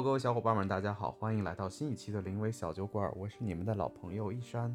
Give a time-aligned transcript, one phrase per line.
[0.00, 4.74] Hello，各位小伙伴们，大家好，欢迎来到新一期的临危小酒馆，我是你们的老朋友一山。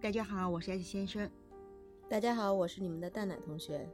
[0.00, 1.30] 大家好，我是 S 先生。
[2.08, 3.88] 大家好，我是你们的蛋奶同学。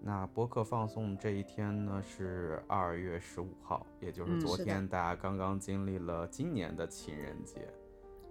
[0.00, 7.68] 那播客放送这一天呢是二月十五号，也就是昨天，大家刚刚经历了今年的情人节，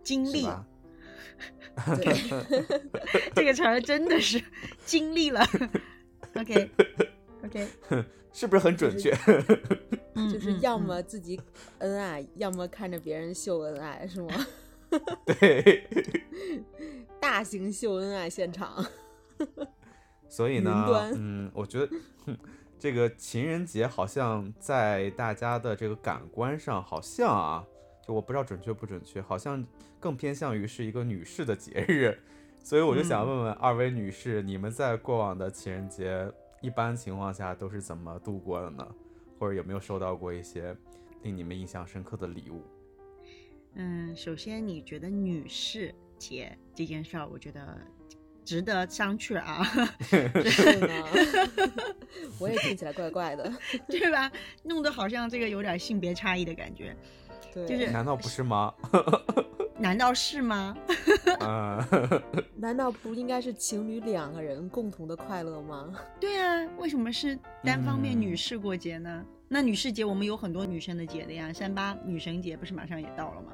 [0.02, 0.66] 经历吧？
[3.36, 4.41] 这个词儿真的是
[4.86, 5.41] 经历了。
[6.36, 7.68] OK，OK，
[8.32, 9.14] 是不是很准确？
[10.31, 11.39] 就是要么自己
[11.80, 14.34] 恩爱，要么看着别人秀恩爱，是吗？
[15.26, 15.88] 对，
[17.20, 18.85] 大型秀恩爱现场。
[20.30, 21.90] 所以呢，嗯，我觉得
[22.80, 27.65] 这个情人节好像在大家的这个感官上，好像啊，
[28.05, 29.65] 就我不知道准确不准确，好像
[29.99, 32.18] 更偏向于是一个女士的节日。
[32.63, 36.29] 所以我就想问问二位女士，你们在过往的情人节
[36.62, 38.85] 一般情况下都是怎么度过的呢？
[39.40, 40.76] 或者有没有收到过一些
[41.24, 42.63] 令你们印象深刻的礼物？
[43.76, 47.77] 嗯，首先你觉得女士节这件事儿，我觉得。
[48.46, 49.62] 值得商榷啊！
[50.46, 50.88] 是吗？
[52.40, 53.52] 我也听起来怪怪的，
[53.90, 54.32] 对吧？
[54.63, 56.96] 弄得好像这个有点性别差异的感觉，
[57.54, 58.74] 对，就是难道不是吗？
[59.80, 60.76] 难道是吗？
[61.40, 61.88] 啊，
[62.58, 65.94] 难道不应该是情侣两个人共同的快乐吗？
[66.20, 69.24] 对啊，为什么是单方面女士过节呢？
[69.48, 73.53] 那女士节我们有很多女生的节的呀，三八女神节不是马上也到了吗？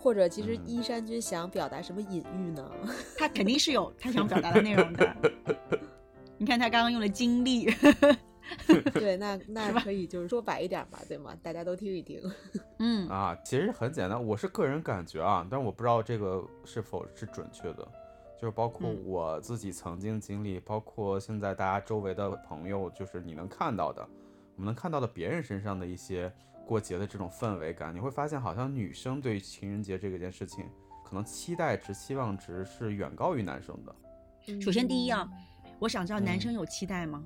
[0.00, 2.70] 或者，其实依山君想表达什么隐喻呢？
[3.18, 5.16] 他肯定是有他想表达的内容的。
[6.38, 7.68] 你看他刚刚用了经历，
[8.94, 11.36] 对，那 那可以就是说白一点嘛，对吗？
[11.42, 12.20] 大家都听一听。
[12.78, 17.86] 嗯啊，其实很简单，我是个人感觉啊，但是我不知道这个是否是准确的，
[18.40, 24.02] 就是包括我自己曾经经历，包括现在大家周围的朋友，就是你能看到的，
[24.56, 26.32] 我们能看到的别人身上的一些。
[26.66, 30.66] 过节的这种氛围感，你会发现好像女生对情人节这个件事情，
[31.02, 34.60] 可能期待值、期望值是远高于男生的。
[34.60, 35.26] 首先第一啊，
[35.78, 37.24] 我想知道男生有期待吗？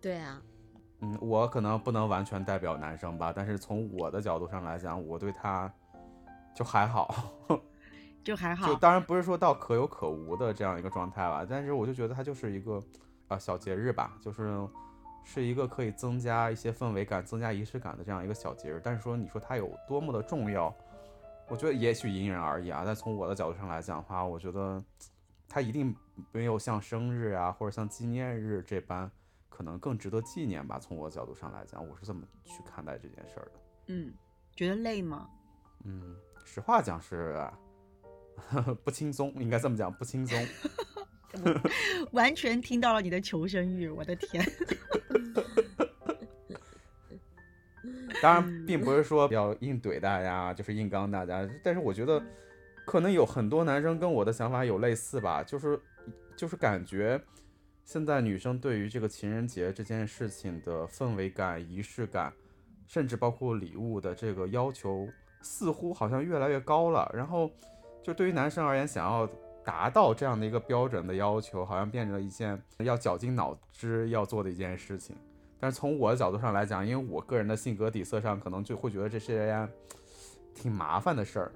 [0.00, 0.40] 对啊，
[1.00, 5.72] 嗯，我可能不能完全代表男生吧，但是从我的角度上来讲，我对他
[6.54, 7.14] 就还好，
[8.22, 8.66] 就还好。
[8.72, 12.82] 就当然不是说到可有可无的这样一个状态吧，但是我就觉得它就是一个
[13.28, 14.66] 啊小节日吧，就是。
[15.24, 20.74] 是一个可以增加一些氛围感、增加仪式感的这样一个小节日，但是说你说它有多么的重要，
[21.50, 22.82] 我觉得也许因人而异啊。
[22.86, 24.82] 但从我的角度上来讲的话，我觉得
[25.46, 25.94] 它一定
[26.32, 29.10] 没有像生日啊或者像纪念日这般
[29.48, 30.78] 可能更值得纪念吧。
[30.78, 33.52] 从我的角度上来讲，我是这么去看待这件事儿的。
[33.86, 34.12] 嗯，
[34.54, 35.28] 觉得累吗？
[35.84, 37.34] 嗯，实话讲是
[38.36, 40.38] 呵呵 不轻松，应该这么讲，不轻松。
[42.12, 44.44] 完全听到了你的求生欲，我的天！
[48.20, 51.48] 当然，并不是说要硬怼大家，就是硬刚大家。
[51.62, 52.20] 但是我觉得，
[52.84, 55.78] 可能有很多男生跟我的想法有类似吧，就是
[56.36, 57.22] 就是感觉
[57.88, 62.30] 现在女生对于这个情人节这件事情的氛围感、仪式感，
[62.86, 65.08] 甚至包括礼物的这个要求，
[65.40, 67.10] 似乎好像越来越高了。
[67.14, 67.50] 然后，
[68.02, 69.26] 就对于男生而言，想要。
[69.64, 75.14] 达到这样的一个标准的要求，好像变成了一件要绞尽脑汁要做的一件事情。
[75.60, 79.68] 但是从我的角度上来讲，因为我个人的性格底色上，可能就会觉得这是件
[80.54, 81.52] 挺麻烦的事儿，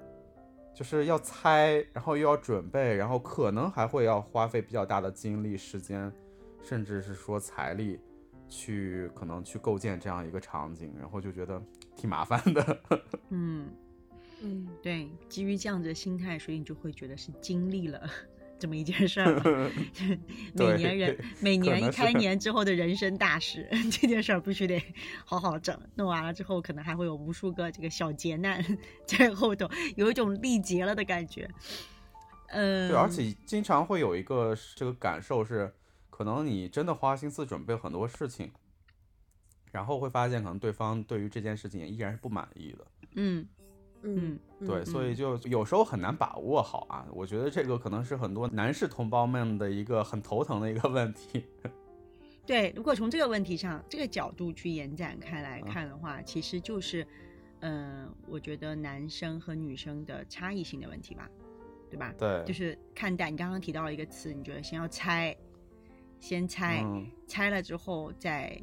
[0.75, 6.13] 就是要猜，然后又要准备，然后可能还会要花费比较大的精力、时间，
[6.63, 7.99] 甚至是说财力，
[8.47, 11.61] 去可能去构建这样一个场景，然后就觉得
[11.95, 12.81] 挺麻烦的。
[13.29, 13.69] 嗯。
[14.45, 18.01] 嗯，对，基于这样子的心态，所以你就会觉得是经历了
[18.59, 19.71] 这么一件事儿。
[20.53, 24.83] 每年人每年一开年之后的人生大事，这件事儿必须得
[25.23, 25.79] 好好整。
[25.95, 28.61] 弄完了之后，可能还会有无数个这个小劫难
[29.05, 31.49] 在后头，有一种历劫了的感觉。
[32.47, 35.73] 嗯，对，而且经常会有一个这个感受是，
[36.15, 38.51] 可能你真的花心思准备很多事情，
[39.71, 42.85] 然后会发现可能对方对于这件事情依然是不满意的。
[43.15, 43.47] 嗯。
[44.05, 47.07] 嗯，对，所以就有时候很难把握好啊。
[47.09, 51.45] 我觉得这个可能是很多男士同胞们的一个很头疼的一个问题。
[52.45, 57.07] 对，如果从这个问题上这个角度去延展开来看的话，其实就是，
[57.61, 61.29] 嗯，我觉得男生和女生的差异性的问题吧，
[61.89, 62.13] 对吧？
[62.19, 65.33] 对，就是看待你刚刚提到了一个词，你觉得先要猜，
[66.23, 66.85] 先猜，
[67.27, 68.57] 猜了之后再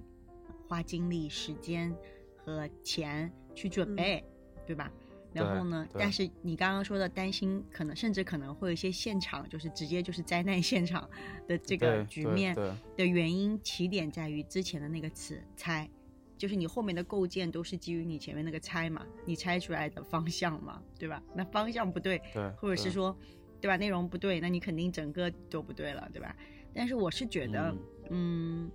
[0.66, 1.94] 花精力、时间
[2.34, 4.24] 和钱去准备，
[4.66, 4.90] 对吧？
[5.34, 5.86] 然后呢？
[5.92, 11.06] 但是你刚刚说的担心，可能甚至可能会有一些现场，就是直接就是灾难现场
[11.46, 12.56] 的这个局面
[12.96, 15.86] 的原因起点在于之前的那个词“猜”，
[16.38, 21.22] 就是你后面的构建都是基于你前面那个猜嘛，你猜出来的方向嘛，对吧？
[21.34, 23.14] 那方向不对，对，或者是说，
[23.60, 23.76] 对吧？
[23.76, 26.34] 内容不对，那你肯定整个都不对了，对吧？
[26.74, 27.74] 但是我是觉得，
[28.10, 28.70] 嗯，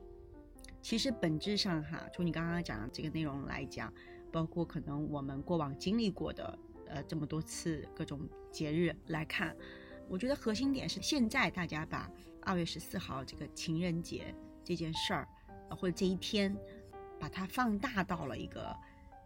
[0.81, 3.93] 其实本质上哈，从你刚刚讲的这个内容来讲，
[4.31, 8.21] 包括可能我们过往经历过的，呃，这么多次各种
[8.51, 9.55] 节日来看，
[10.07, 12.09] 我觉得核心点是现在大家把
[12.41, 14.33] 二月十四号这个情人节
[14.63, 15.27] 这件事儿，
[15.69, 16.55] 或者这一天。
[17.17, 18.75] 把它放大到了一个，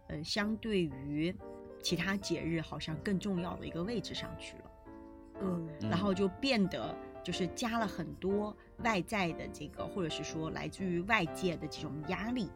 [0.06, 1.34] 呃，相对于
[1.82, 4.70] 其他节日好像更重要的一个位置上去了，
[5.42, 12.50] 嗯，然后就变得就是加了很多外在的这个，或者是说来自于外界的这种压力，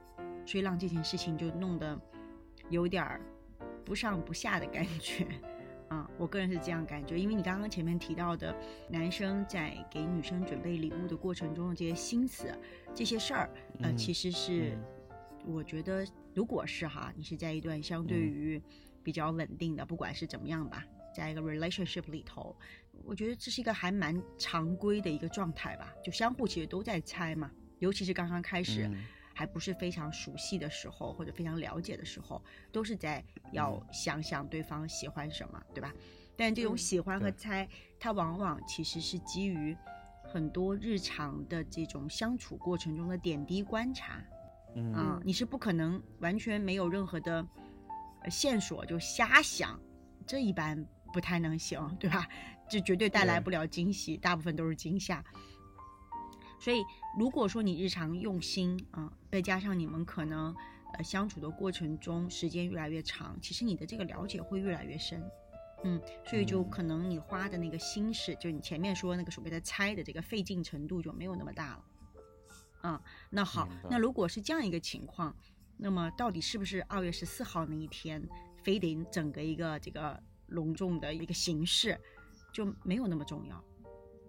[0.47, 1.99] 所以让这件事情就弄得
[2.71, 3.21] 有点儿
[3.85, 5.27] 不上不下的感觉，
[5.89, 8.55] 啊，我个人是这样感觉，因为你刚刚前面提到的
[8.89, 12.47] 男生在给女生准备礼物的过程中的这些心思，
[12.95, 13.51] 这些事儿，
[13.81, 14.79] 呃，其实是。
[15.47, 18.59] 我觉得，如果是哈，你是在一段相对于
[19.03, 20.83] 比较稳定的，不管是怎么样吧，
[21.15, 22.55] 在一个 relationship 里头，
[23.05, 25.95] 我觉得这是一个还蛮常规的一个状态吧。
[26.05, 28.91] 就相互其实都在猜嘛，尤其是刚刚开始
[29.33, 35.93] 还不是非常熟悉的时候，或者非常了解的时候，都是在要想想对方喜欢什么，对吧？
[36.37, 37.69] 但这种喜欢和猜，
[37.99, 39.77] 它往往其实是基于
[40.25, 44.21] 很多日常的这种相处过程中的点滴观察。
[44.75, 47.47] 嗯，你是不可能完全没有任何的
[48.29, 49.81] 线索就瞎想，
[50.27, 50.85] 这一般
[51.15, 52.29] 不太能行，对吧？
[52.69, 55.25] 这绝对带来不了惊喜，大部分都是惊吓。
[56.59, 56.83] 所以，
[57.17, 60.53] 如果说你日常用心啊，再加上你们可能
[60.95, 65.23] 呃相处的过程中时间越来越长，其实你的这个了解会越来越深，
[65.85, 71.85] 嗯，所以就可能你花的那个心事，就你前面说那个所谓的猜的这个费劲程度就没有那么大了。
[72.83, 73.01] 嗯，
[73.31, 75.37] 那好，那如果是这样一个情况，
[75.77, 78.27] 那么到底是不是二月十四号那一天，
[78.63, 80.23] 非得整个一个这个
[80.55, 82.01] 隆重的一个形式，
[82.53, 83.63] 就没有那么重要？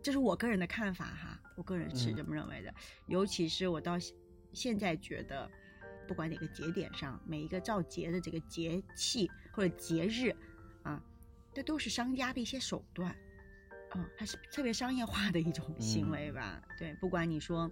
[0.04, 2.74] 这是我个人的看法哈，我个人是这么认为的。
[3.08, 3.98] 尤其是我到
[4.52, 5.50] 现在觉得，
[6.08, 10.36] 不管哪个节点上，每一个造节的这个节气或者节日
[10.84, 11.02] 啊，
[11.54, 13.16] 这都是商家的一些手段，
[13.96, 16.62] 嗯，它是特别商业化的一种行为吧？
[16.78, 17.72] 对，不管你说。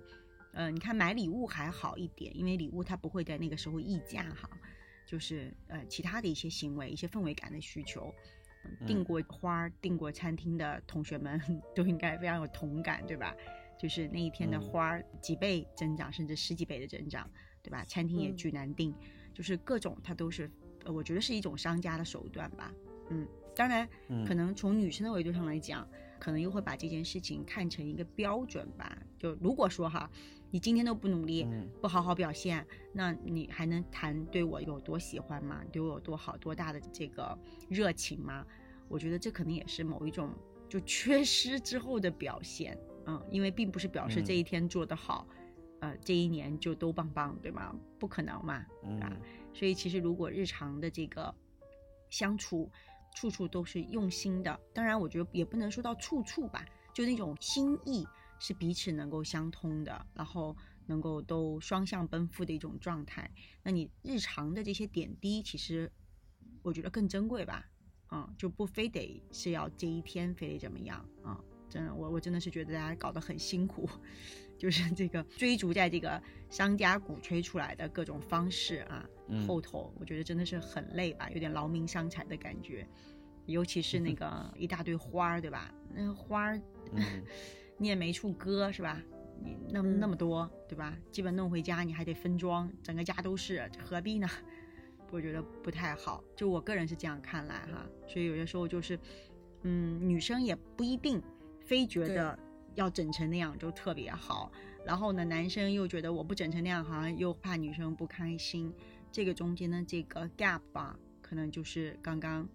[0.56, 4.48] 呃，你看买礼物还好一点，因为礼物它不会在那个时候溢价哈，
[5.04, 8.14] 就是呃其他的一些行为、一些氛围感的需求，
[8.86, 11.42] 订过花、订过餐厅的同学们
[11.76, 13.36] 都应该非常有同感，对吧？
[13.78, 17.30] 就是那一天的花几倍增长，甚至十几倍的增长，
[17.62, 17.84] 对吧？
[17.86, 18.94] 餐厅也巨难订，
[19.34, 20.50] 就是各种它都是，
[20.86, 22.72] 我觉得是一种商家的手段吧。
[23.10, 23.88] 嗯，当然，
[24.26, 25.86] 可能从女生的维度上来讲，
[26.20, 28.98] 可能又会把这件事情看成一个标准吧。
[29.20, 30.10] 就如果说哈，
[30.54, 31.48] 你今天都不努力，
[31.82, 35.64] 不好好表现，那你还能谈对我有多喜欢吗？
[35.72, 37.36] 对我有多好、多大的这个
[37.68, 38.46] 热情吗？
[38.88, 40.30] 我觉得这可能也是某一种
[40.70, 42.78] 就缺失之后的表现。
[43.08, 45.28] 嗯，因为并不是表示这一天做得好，
[45.80, 47.76] 呃，这一年就都棒棒，对吗？
[47.98, 48.64] 不可能嘛，
[49.02, 49.12] 啊。
[49.56, 51.34] 所以其实如果日常的这个
[52.12, 52.70] 相处，
[53.16, 56.64] 处处都是用心的，当然，我觉得也不能说到处处吧，
[56.94, 58.08] 就那种心意
[58.44, 60.54] 是彼此能够相通的，然后
[60.88, 63.32] 能够都双向奔赴的一种状态。
[63.64, 65.90] 那你日常的这些点滴，其实
[66.62, 67.66] 我觉得更珍贵吧，
[68.12, 71.40] 嗯，就不非得是要这一天非得怎么样啊。
[71.70, 73.90] 真的，我我真的是觉得大家搞得很辛苦，
[74.60, 79.10] 就是这个追逐在这个商家鼓吹出来的各种方式啊，
[79.48, 82.86] 后头我觉得真的是很累吧，有点劳民伤财的感觉，
[83.46, 85.74] 尤其是那 个一大堆花儿，对吧？
[85.96, 86.62] 那花儿
[87.78, 89.02] 你也没处搁是吧？
[89.42, 90.98] 你那么那么多，对吧？
[91.12, 94.28] 基本弄回家你还得分装，整个家都是，何必呢？
[95.12, 99.00] 我觉得不太好，就我个人是这样看来哈，所以有些时候就是，
[99.62, 101.22] 嗯，女生也不一定。
[101.66, 102.38] 非觉得
[102.76, 104.52] 要整成那样就特别好，
[104.86, 108.70] 然后呢，男生又觉得我不整成那样好像又怕女生不开心，
[109.14, 112.46] 这个中间的这个 gap 吧，可能就是刚刚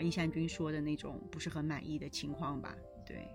[0.00, 2.74] 易善君说的那种不是很满意的情况吧？
[3.06, 3.28] 对，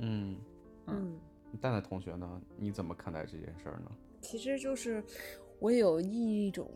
[0.00, 0.36] 嗯
[0.86, 1.18] 嗯，
[1.60, 2.40] 蛋蛋同学呢？
[2.56, 3.90] 你怎么看待这件事儿呢？
[4.20, 5.02] 其实就是
[5.58, 6.70] 我有一种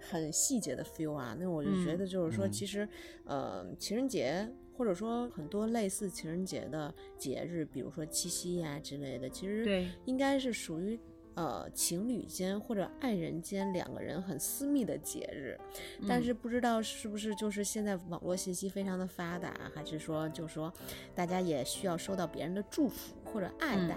[0.00, 2.88] 很细节的 feel 啊，那我就觉得就是说，其实
[3.24, 4.48] 呃，情人节。
[4.78, 11.00] 或者说很多类似情人节的节日，比如说七夕呀之类的，其实应该是属于
[11.32, 15.58] 呃情侣间或者爱人间两个人很私密的节日。
[16.06, 20.70] 但是不知道是不是就是现在网络信息非常的发达，还是说就是说
[21.14, 23.96] 大家也需要收到别人的祝福或者爱戴。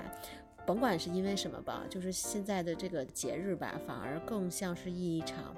[0.65, 5.55] 甭管是因为什么吧，就是现在的这个节日吧，反而更像是一场。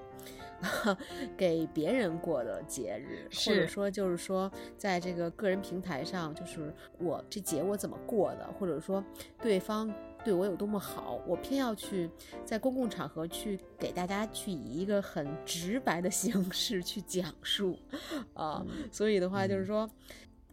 [1.36, 9.04] 给别人过的节日，或者说就是说，在这个个人平台上，就是我这节我怎么过的，或者说
[9.42, 9.92] 对方
[10.24, 12.08] 对我有多么好，我偏要去
[12.46, 17.76] 在公共场合去给大家去以一个很直白的形式去讲述，
[18.36, 19.90] 啊，所以的话就是说。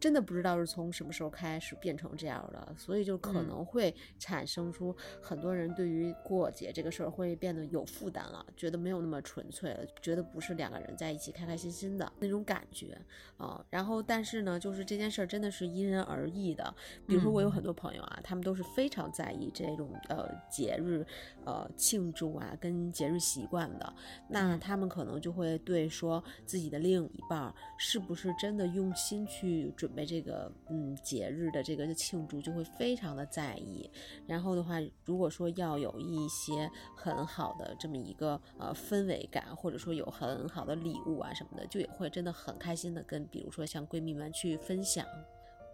[0.01, 12.97] 真的不知道是从什么时候开始变成这样的，所以就可能会产生出很多人对于过节这个事儿会变得有负担了，觉得没有那么纯粹了，觉得不是两个人在一起开开心心的那种感觉
[13.37, 13.65] 啊。
[13.71, 16.73] 然后，但是呢，就是这件事儿真的是因人而异的。
[17.05, 21.05] 比如说，我有很多朋友啊，他们都是非常在意这种呃节日
[21.45, 23.95] 呃庆祝啊跟节日习惯的，
[24.29, 29.88] 那他们可能就会对说自己的另一半是不是真的用心去准。
[29.89, 33.91] 准备这个嗯节日的这个庆祝就会非常的在意，
[34.27, 34.75] 然后的话，
[35.07, 45.07] 如果说要有一些很好的这么一个呃氛围感，或者说有很好的礼物啊什么的，就也会真的很开心的跟比如说像闺蜜们去分享。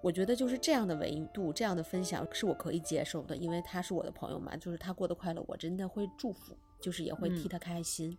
[0.05, 6.55] 我觉得就是这样的维度，这样的分享是我可以接受的，因为他是我的朋友嘛，就是他过得快乐，我真的会祝福。
[6.81, 8.15] 就是也会替他开心，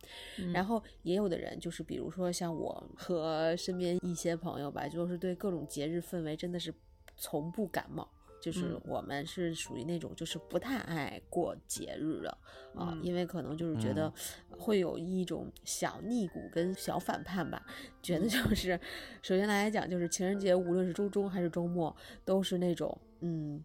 [0.52, 6.74] 然后也有的人就是比如说像我和身边一些朋友吧，就是对各种节日氛围真的是
[7.16, 8.10] 从不感冒，
[8.46, 12.38] 就是我们是属于那种就是不太爱过节日的
[12.76, 14.14] 啊，因为可能就是觉得
[14.52, 17.60] 会有一种小逆骨跟小反叛吧，
[18.04, 18.80] 觉得就 是
[19.24, 23.64] 首先来讲就是情人节无论是周中还是周末都是那种嗯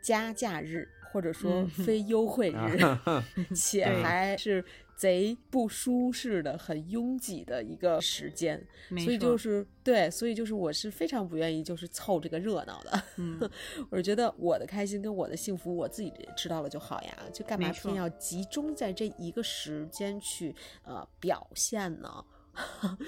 [0.00, 0.88] 加假日。
[1.12, 2.76] 或者说非优惠日，
[3.56, 4.62] 且还是
[4.96, 8.66] 贼不舒适的、很拥挤的一个时间，
[9.04, 13.02] 所以就是对，所以就是我是非常不愿意就是凑这个热闹的。
[13.90, 22.24] 我是觉得我的开心跟我的幸福我自己知道了就好呀，就干嘛偏要集中在这一个时间去呃表现呢？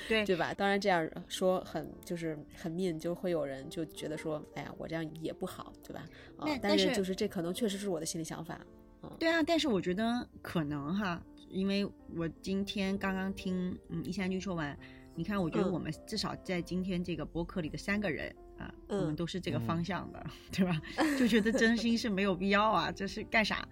[0.06, 0.52] 对 对吧？
[0.52, 6.06] 当然这样说很就是很 mean，就会有人就觉得说，哎呀，我这样也不好，对吧？
[6.36, 8.60] 啊，但是就是这可能确实是我的心理想法。
[9.18, 14.78] 对啊，但是我觉得可能哈，因为我今天刚刚听嗯一山君说完，
[15.14, 20.80] 你看，我觉得我们至少在今天这个播客里的三个人啊，我们都是这个方向的，对吧？
[21.18, 23.68] 就觉得真心是没有必要啊，这是干啥？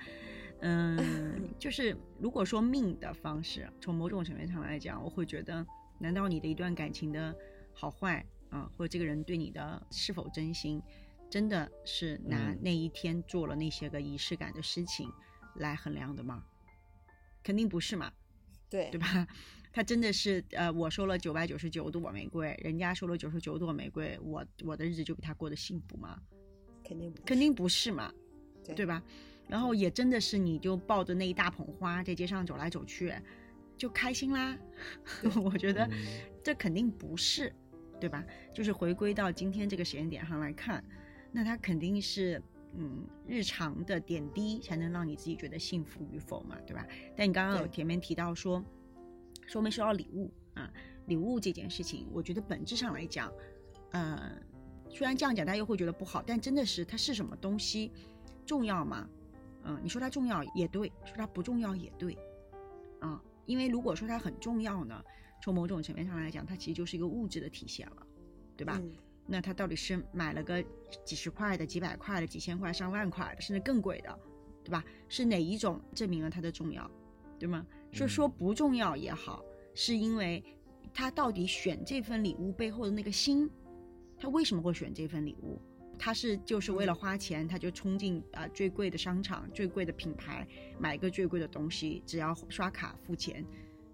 [0.61, 5.65] 嗯， 就是如果说命的方式，从某种层面上来讲，我会觉得，
[5.99, 7.35] 难道你的一段感情的
[7.73, 10.81] 好坏啊，或者这个人对你的是否真心，
[11.29, 15.13] 真的是拿那一天做了那些个仪式感的事情
[15.57, 16.43] 来衡量的吗？
[17.47, 18.13] 肯定不是嘛，
[18.69, 19.25] 对对吧？
[19.73, 26.21] 他真的是呃，我收了九百九十九朵玫瑰，人家收了九十九朵玫瑰，我我的日子就比他过得幸福吗？
[26.83, 28.13] 肯定肯定不是嘛，
[28.75, 29.01] 对吧？
[29.47, 33.15] 然后也真的是，你就抱着那一大捧花在街上走来走去，
[33.77, 34.59] 就开心啦。
[35.41, 35.89] 我觉得
[36.43, 37.55] 这肯定不是，
[38.01, 38.25] 对吧？
[38.53, 40.83] 就是回归到今天这个时间点上来看，
[41.31, 42.43] 那他肯定是
[42.73, 46.87] 嗯日常的点滴才能让你自己觉得幸福与否嘛，对吧？
[47.17, 48.63] 但你刚刚有前面提到说，
[49.47, 50.73] 说没收到礼物啊，
[51.07, 53.33] 礼物这件事情，我觉得本质上来讲，
[53.93, 54.39] 呃，
[54.91, 57.91] 虽然这样讲大家又会觉得不好，但真的是它是什么东西
[58.45, 59.09] 重要吗？
[59.65, 62.17] 嗯，你说它重要也对，说它不重要也对，
[63.01, 65.03] 啊，因为如果说它很重要呢，
[65.43, 68.07] 从某种层面上来讲，它其实就是一个物质的体现了，
[68.57, 68.81] 对吧？
[69.27, 70.65] 那他到底是买了个
[71.05, 74.19] 几十块的、几百块的、几千块、上万块的，甚至更贵的，
[74.63, 74.85] 对吧？
[75.09, 76.91] 是哪一种证明了它的重要，
[77.39, 77.67] 对吗？
[77.93, 79.43] 说说不重要也好，
[79.75, 80.43] 是因为
[80.95, 83.51] 他到底选这份礼物背后的那个心，
[84.19, 85.61] 他为什么会选这份礼物？
[85.99, 90.47] 他是就是为了花钱，他就冲进啊最贵的商场、最贵的品牌，
[90.79, 93.43] 买一个最贵的东西，只要刷卡付钱，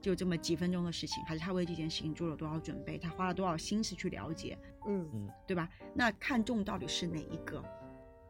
[0.03, 1.25] 就这么几分钟的事情。
[1.25, 2.99] 还是他为这件事情做了多少准备？
[2.99, 4.59] 他花了多少心思去了解？
[4.87, 5.69] 嗯嗯，对吧？
[5.95, 7.65] 那看重到底是哪一个？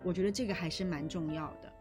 [0.05, 1.73] 我觉得这个还是蛮重要的。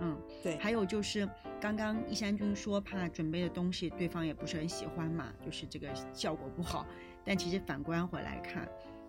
[0.00, 0.58] 嗯，对。
[0.58, 1.28] 还有就是
[1.60, 6.86] 刚刚一山君说怕准备的东西对方也不是很喜欢嘛，就是这个效果不好。
[7.24, 8.68] 但其实反观回来看。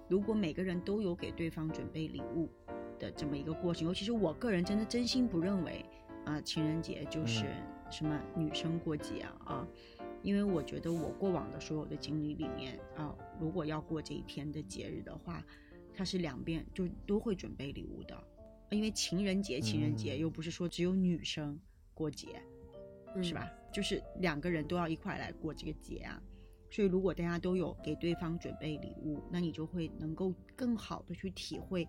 [0.10, 2.52] 如果每个人都有给对方准备礼物
[3.00, 5.84] 的这么一个过程，尤其是我个人真的真心不认为，
[6.26, 7.46] 啊，情人节就是
[7.90, 9.68] 什么女生过节啊啊，
[10.24, 15.46] 因为我觉得我过往的所有的经历里面啊，如果要过这一天的节日的话，
[15.94, 18.18] 它是两边就都会准备礼物的，
[18.72, 21.60] 因为情人节情人节又不是说只有女生
[21.94, 22.42] 过节，
[23.22, 23.48] 是吧？
[23.72, 26.20] 就是两个人都要一块来过这个节啊。
[26.72, 31.88] 所以，如果大家都有给对方准备礼物，那你就会能够更好的去体会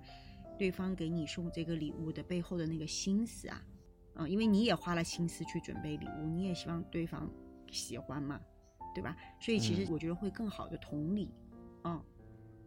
[0.58, 3.64] 对方给你送这个礼物的背后的那个心思啊，
[4.16, 7.30] 嗯，因为你也花了心思去准备礼物，你也希望对方
[7.74, 8.40] 喜欢嘛，
[8.94, 9.14] 对吧？
[9.40, 11.34] 所以其实我觉得会更好的同理，
[11.82, 12.02] 嗯，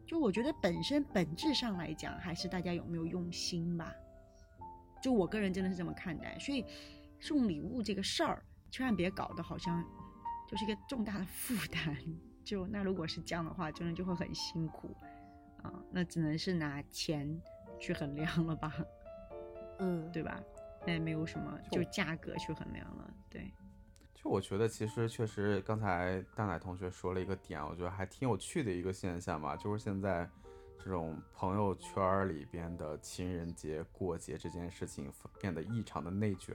[0.06, 3.92] 就我觉得本身本质上来讲，还是大家有没有用心吧。
[5.02, 6.66] 就我个人真的是这么看待，所以
[7.20, 9.84] 送礼物这个事儿，千万别搞得好像
[10.48, 11.98] 就是一个重大的负担。
[12.44, 14.96] 就那如果是这样的话，真的就会很辛苦
[15.64, 17.42] 啊，那只能是拿钱
[17.80, 18.74] 去衡量了吧，
[19.80, 20.42] 嗯，对吧？
[20.86, 23.52] 那也没有什么就价格去衡量了，对。
[24.28, 30.30] 就我觉得其实确实，刚才大奶同学说了一个点，我觉得还挺有趣的一个现象吧，就是现在
[30.84, 36.54] 这种朋友圈里边的情人节过节这件事情变得异常的内卷。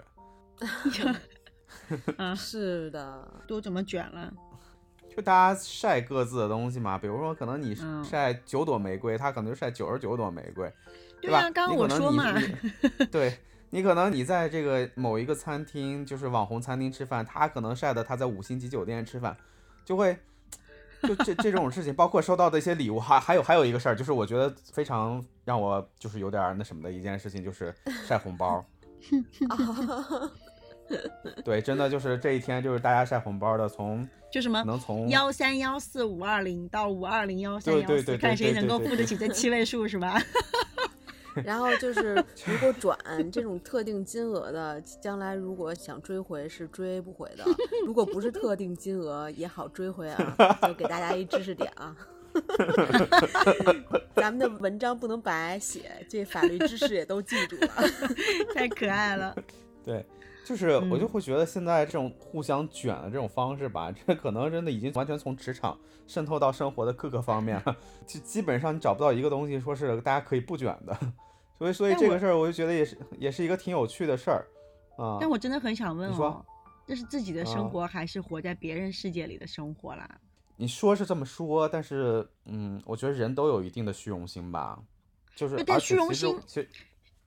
[2.19, 4.31] 啊， 是的，都怎么卷了？
[5.09, 10.71] 就大家晒各自的东西嘛，比如说可能你嗯晒九朵玫瑰，他可能就晒九十九朵玫瑰，
[11.23, 11.41] 对吧？
[11.51, 12.35] 刚刚我说嘛
[13.11, 13.39] 对
[13.75, 19.35] 你可能你在这个某一个餐厅，就是网红餐厅吃饭，他可能晒的他在五星级酒店吃饭，
[19.83, 20.15] 就会
[21.03, 27.75] 就这这种事情，包括收到的一些礼物，还还有还有一个事儿，就是我觉得非常让我就是有点儿那什么的一件事情，就是
[28.07, 28.63] 晒红包。
[31.43, 40.21] 对，真的就是这一天，就是大家晒红包的，从就什么能从幺三幺四五二零到五二零幺三幺四，看谁能够付得起这七位数是吧？
[41.45, 42.15] 然后就是，
[42.47, 42.99] 如果转
[43.31, 47.45] 这种特定金额的，将来如果想追回是追不回的；
[47.87, 50.59] 如果不是特定金额，也好追回啊。
[50.63, 51.97] 就给大家一知识点啊。
[54.17, 57.69] 咱们的文章不能白写，这法律知识也都记住了。
[58.55, 59.37] 太可爱了。
[59.85, 60.05] 对，
[60.45, 70.97] 就是我就嗯会觉得现在这种互相卷的这种方式吧，这可能真的已经完全从职场渗透到生活的各个方面了，就基本上你找不到一个东西说是大家可以不卷的，
[71.63, 74.45] 所以所以这个事儿我就觉得也是也是一个挺有趣的事儿
[74.97, 75.19] 啊。
[75.21, 76.45] 但我真的很想问哦，
[76.87, 80.19] 这是自己的生啊活，还是活在别人世界里的生活啦？
[80.57, 84.77] 你说是这么说，但是嗯，我觉得人都有一定的虚荣心吧，
[85.37, 86.37] 就是但虚荣心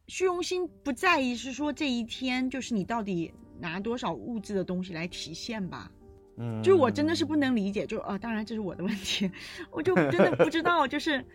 [0.08, 5.90] 虚荣心不在意是说这一天就是你到底拿多少物质的东西来体现吧？
[6.38, 9.32] 嗯，就我真的是不能理解，就哦，当然这是我的问题，
[9.72, 11.26] 我就真的不知道，就是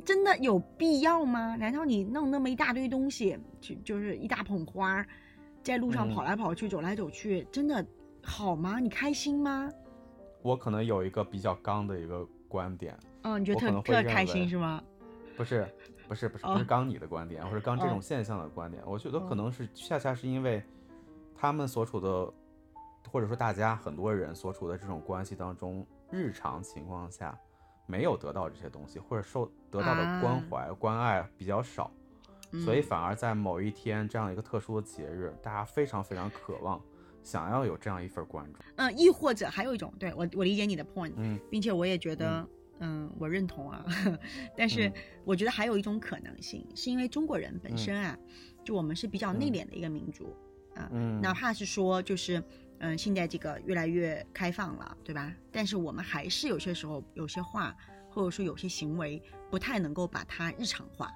[0.00, 1.56] 真的有必要吗？
[1.56, 5.06] 难道你弄那么一大堆东西，就就是一大捧花儿，
[5.62, 7.84] 在路上嗯跑来跑去、走来走去，真的
[8.22, 8.78] 好吗？
[8.78, 9.70] 你开心吗？
[10.42, 14.82] 我可能有一个比较刚的一个观点，嗯，你觉得特特开心是吗？
[15.36, 15.66] 不是，
[16.08, 18.82] 不是，不是，不哦是刚你的观点，或者刚这哦种现象的观点。
[18.86, 20.62] 我觉得哦可能是恰恰是因为
[21.34, 22.32] 他们所处的，
[23.10, 27.38] 或者说大家很多人所处的这种关系当中，日常情况下
[27.90, 31.90] 没有得到这些东西，或者受得到的关啊怀、关爱比较少，
[32.64, 36.80] 所以嗯反而在某一天这样一个特殊的节日，大家非常非常渴望，
[37.22, 38.60] 想要有这样一份关注。
[38.76, 42.46] 嗯，亦或者还有一种，对我我理解你的 point，嗯并且我也觉得，
[42.78, 43.84] 嗯我认同啊。
[44.56, 44.92] 但是嗯
[45.24, 48.16] 我觉得还有一种可能性，是因为中国人本身啊，
[48.64, 50.36] 就我们是比较内嗯敛的一个民族
[50.76, 52.42] 啊，嗯，哪怕是说就是，
[52.80, 55.32] 嗯，现在这个越来越开放了，对吧？
[55.52, 57.76] 但是我们还是有些时候有些话，
[58.10, 61.10] 或者说有些行为，不太能够把它日常化。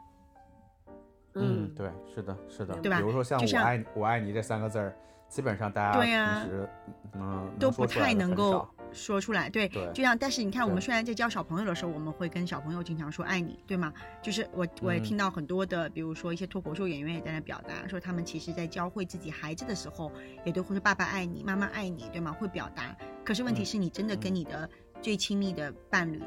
[1.35, 4.94] 嗯，对，是的，是的，对吧比如说像“我爱你”，我爱你这三个字儿，
[5.29, 6.68] 基本上大家对呀平时
[7.14, 13.92] 嗯都不太能够说出来，对，对就像，但是你看，我们虽然在教小朋友的时候，我们会跟小朋友经常说爱你，对吗？
[14.22, 20.11] 就是我我也嗯听到很多的，比如说一些脱口秀演员也在那表达，说他们其实在教会自己孩子的时候，
[20.44, 22.33] 也都会说爸爸爱你，妈妈爱你，对吗？
[22.33, 22.96] 会表达。
[23.24, 24.70] 可是问题嗯是你真的跟嗯你的
[25.02, 26.22] 最亲密的伴侣，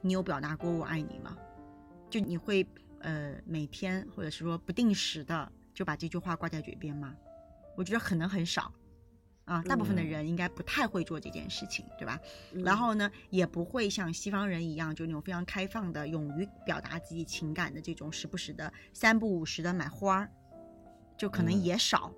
[0.00, 1.36] 你有表达过我爱你吗？
[2.08, 2.66] 就你会
[3.00, 7.14] 呃每天或者是说不定时的就把这句话挂在嘴边吗？
[7.76, 8.72] 我觉得可能很少
[9.46, 12.20] 啊，大部分的嗯人应该不太会做这件事情，对吧？
[12.52, 20.30] 嗯然后呢，也不会像西方人一样，就那种非常开放的、勇于表达自己情感的这种，时不时的三不五时的买花儿，
[21.16, 22.12] 就可能嗯也少。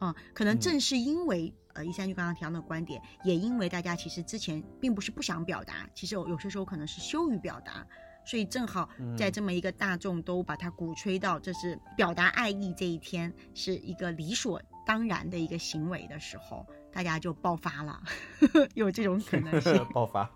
[0.00, 7.86] 嗯，可能嗯正是因为呃，一三就刚刚提到的观点，也因为大家其实之前并不是不想表达，其实有有些时候可能是羞于表达，
[8.26, 18.02] 所以正好在嗯这么一个大众都把它鼓吹到这是表达爱意这一天是一个理所当然的一个行为的时候，大家就爆发了，
[18.74, 19.72] 有这种可能性。
[19.92, 20.30] 爆发，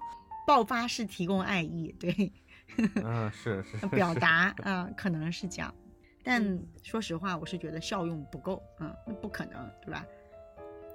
[0.46, 2.32] 爆发是提供爱意，对，
[3.04, 5.74] 嗯，是是表达啊、呃可能是这样，
[6.22, 10.04] 但嗯说实话，我是觉得效用不够，嗯，那不可能，对吧？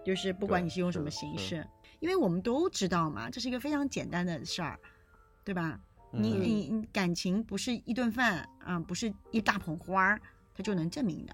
[0.03, 1.65] 就是不管你是用什么形式，
[1.99, 4.77] 因为我们都知道嘛，这是一个非常简单的事儿，
[5.43, 5.79] 对吧？
[6.11, 10.21] 你嗯你你感情不是一顿饭啊、不是一大捧花儿，
[10.53, 11.33] 它就能证明的，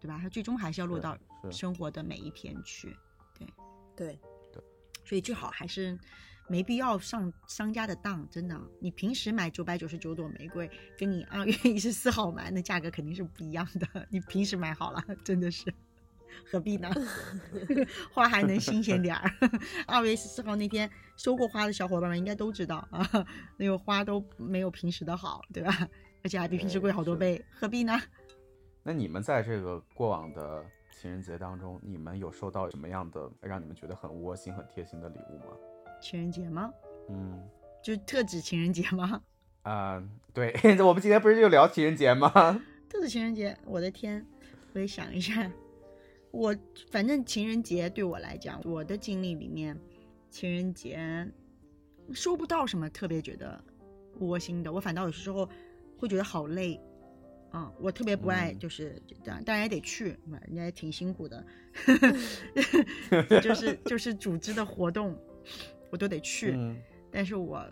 [0.00, 0.18] 对吧？
[0.20, 1.16] 它最终还是要落到
[1.50, 2.96] 生活的每一天去。
[3.38, 3.46] 对
[3.96, 4.18] 对
[4.52, 4.62] 对，
[5.04, 5.98] 所以最好还是
[6.48, 8.60] 没必要上商家的当，真的。
[8.80, 14.06] 你平时买九百九十九朵玫瑰，跟你二月一十四号买那价格肯定是不一样的。
[14.10, 15.72] 你平时买好了，真的是。
[16.50, 16.90] 何必呢？
[18.12, 19.30] 花还能新鲜点儿。
[19.88, 25.88] 二月十四号那天收过花的小伙伴们应该都知道啊，那个花都没有平时的好，对吧？
[26.22, 27.98] 而且还比平时贵好多倍，何必呢？
[28.82, 30.64] 那你们在这个过往的
[31.00, 35.56] 情人节当中，你们有收到什么样的让你们觉得很窝心、很贴心的礼物吗？
[36.00, 36.72] 情人节吗？
[37.08, 37.40] 嗯，
[37.80, 39.22] 就特指情人节吗？
[39.62, 40.02] 啊，
[40.34, 42.28] 对， 我们今天不是就聊情人节吗？
[42.88, 44.26] 特指情人节，我的天，
[44.72, 45.48] 我也想一下。
[46.32, 46.54] 我
[46.90, 49.78] 反正情人节对我来讲，我的经历里面，
[50.30, 51.30] 情人节
[52.12, 53.62] 收不到什么特别觉得
[54.18, 54.72] 窝心的。
[54.72, 55.48] 我反倒有时候
[55.96, 56.80] 会觉得好累，
[57.52, 61.44] 嗯，我特别不爱就是这样，当然也得去，人家也挺辛苦的，
[63.42, 65.18] 就是就是组织的活动
[65.90, 66.58] 我都得去，
[67.10, 67.64] 但是我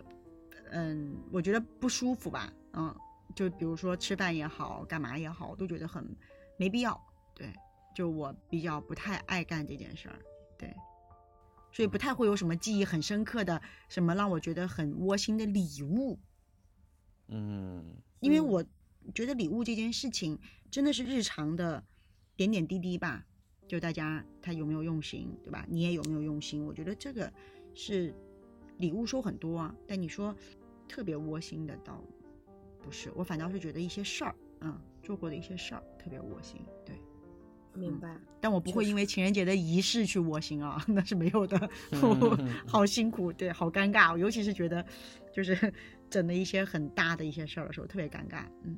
[0.71, 2.95] 嗯，我觉得不舒服吧，嗯，
[3.35, 6.03] 就比如说吃饭也好，干嘛也好，我都觉得很
[6.57, 6.99] 没必要，
[7.33, 7.53] 对。
[7.95, 10.19] 就我比较不太爱干这件事儿，
[10.55, 10.71] 对，
[11.71, 13.59] 所以不太会有什么记忆很深刻的
[13.89, 16.19] 什么让我觉得很窝心的礼物，
[17.29, 17.83] 嗯，
[18.19, 18.63] 因为我
[19.13, 20.37] 觉得礼物这件事情
[20.69, 21.83] 真的是日常的
[22.35, 23.25] 点点滴滴吧，
[23.67, 25.65] 就大家他有没有用心，对吧？
[25.69, 26.65] 你也有没有用心？
[26.65, 27.31] 我觉得这个
[27.73, 28.13] 是
[28.77, 30.35] 礼物收很多啊，但你说
[30.87, 32.03] 特别窝心的倒
[32.81, 36.95] 不是，我反倒是觉得一些事儿，嗯，做过的一些事儿特别窝心，对。
[37.77, 41.69] 明白，但我不会因为情人节的仪式去窝心啊，那是没有的，
[42.67, 44.83] 好辛苦，对，好尴尬，尤其是觉得，
[45.31, 45.73] 就是
[46.09, 48.43] 整了一些很大的一些事儿的时候，特别尴尬。
[48.63, 48.77] 嗯，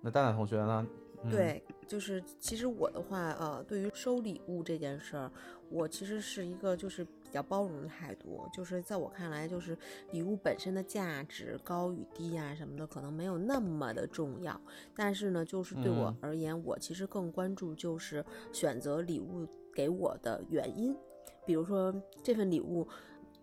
[0.00, 0.86] 那蛋蛋同学呢？
[1.30, 5.30] 对，就是其实我的话，呃，对于收礼物这件事儿，
[5.68, 7.06] 我其实是一个就是。
[7.28, 9.76] 比较包容的态度，就是在我看来，就是
[10.12, 14.58] 礼物本身的价值高与低啊什么的，可能没有那么的重要。
[14.96, 20.96] 但是呢，就是对我而言，我其实更关注就是选择礼物给我的原因，
[21.44, 22.88] 比如说这份礼物。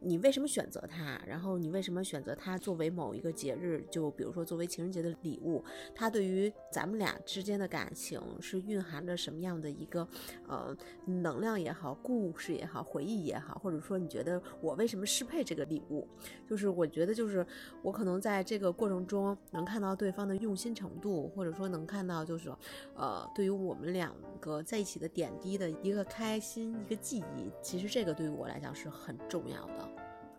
[0.06, 1.20] 你为什么选择它？
[1.26, 3.84] 然后你为什么选择它作为某一个节日？
[3.90, 5.64] 就比如说作为情人节的礼物，
[5.96, 10.08] 它对于咱们俩之间的感情是蕴含着什么样的一个
[10.48, 16.08] 呃能量也好，故事也好，回忆也好，或者说你觉得我为什么适配这个礼物？
[16.48, 17.46] 就是我觉得就是
[17.82, 22.54] 我可能在这个过程中能看到对方的用心程度，或者说能看到就是
[22.96, 27.50] 呃对于我们两个在一起的点滴的一个开心一个记忆。
[27.64, 29.95] 其实这个对于我来讲是很重要的。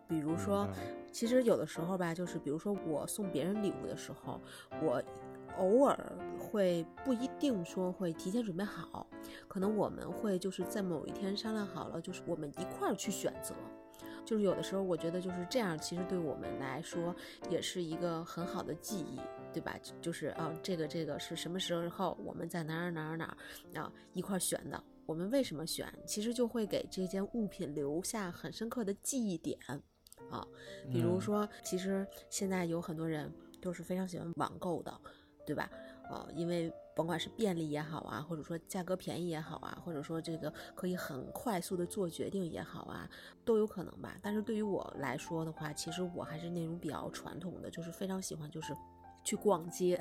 [0.09, 0.69] 比如说，
[1.13, 4.41] 其实有的时候吧，就是比如说我送别人礼物的时候，
[4.83, 5.03] 我
[5.59, 9.07] 偶尔会不一定说会提前准备好，
[9.49, 13.55] 可能我们会就是在某一天商量好了，就是我们一块儿去选择。
[14.25, 17.15] 就是有的时候我觉得就是这样，其实对我们来说
[17.49, 19.21] 也是一个很好的记忆，
[19.53, 19.79] 对吧？
[20.01, 24.83] 就是啊，这个这个是什么时候我们在哪儿哪儿哪儿啊一块儿选的？
[25.07, 25.87] 我们为什么选？
[26.05, 29.57] 其实就会给这件物品留下很深刻的记忆点。
[30.31, 30.47] 啊，
[30.91, 35.01] 比如说，其实现在有很多人都是非常喜欢网购的，
[35.47, 35.71] 对吧？
[36.09, 43.11] 呃，因为甭管是便利也好啊，或者说价格便宜也好啊，或者说这个可以很快速的做决定也好啊，
[43.45, 44.17] 都有可能吧。
[44.23, 48.73] 但是对于我来说的话，其实我还是那种比较传统的，就是非常喜欢就是
[49.25, 49.99] 去逛街，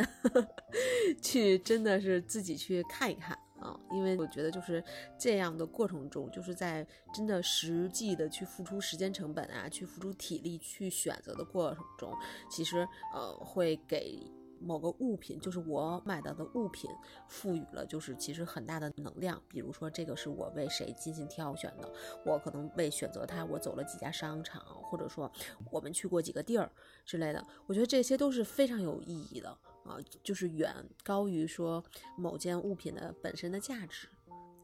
[1.24, 3.36] 去真的是自己去看一看。
[3.66, 4.84] 啊，因为我觉得就是
[5.18, 12.14] 这样的过程中，就是在真的实际的去付出时间成本啊，去付出体力去选择的过程中，
[12.50, 14.20] 其实呃会给
[14.60, 16.90] 某个物品，就是我买到的物品，
[17.28, 19.42] 赋予了就是其实很大的能量。
[19.50, 21.92] 比如说这个是我为谁进行挑选的，
[22.26, 25.32] 我可能为选择它，我走了几家商场，或者说
[25.72, 26.72] 我们去过几个地儿
[27.06, 29.58] 之类的，我觉得这些都是非常有意义的。
[29.86, 31.84] 啊，就是远高于说
[32.18, 34.08] 某件物品的本身的价值。